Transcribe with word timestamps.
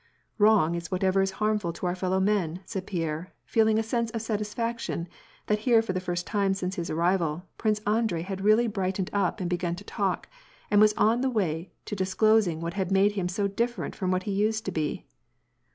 "Wrong 0.39 0.73
is 0.73 0.89
whatever 0.89 1.21
is 1.21 1.29
harmful 1.37 1.71
to 1.73 1.85
our 1.85 1.93
fellow 1.93 2.19
men," 2.19 2.61
sidd 2.65 2.87
Pierre, 2.87 3.33
feeling 3.45 3.77
a 3.77 3.83
sense 3.83 4.09
of 4.09 4.23
satisfaction 4.23 5.07
that 5.45 5.59
here 5.59 5.83
for 5.83 5.93
the 5.93 5.99
first 5.99 6.25
time 6.25 6.55
since 6.55 6.73
his 6.73 6.89
arrival, 6.89 7.43
Prince 7.59 7.81
Andrei 7.85 8.23
had 8.23 8.41
really 8.41 8.65
brightened 8.65 9.11
up 9.13 9.39
and 9.39 9.47
begun 9.47 9.75
to 9.75 9.83
talk, 9.83 10.27
and 10.71 10.81
was 10.81 10.93
on 10.93 11.21
the 11.21 11.29
way 11.29 11.71
to 11.85 11.95
disclosing 11.95 12.59
what 12.59 12.73
had 12.73 12.91
made 12.91 13.11
him 13.11 13.29
so 13.29 13.47
different 13.47 13.95
from 13.95 14.09
what 14.09 14.23
he 14.23 14.31
used 14.31 14.65
to 14.65 14.71
be. 14.71 15.05